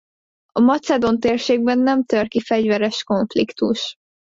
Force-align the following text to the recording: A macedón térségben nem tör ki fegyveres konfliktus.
A 0.51 0.59
macedón 0.59 1.19
térségben 1.19 1.79
nem 1.79 2.03
tör 2.03 2.27
ki 2.27 2.39
fegyveres 2.39 3.03
konfliktus. 3.03 3.95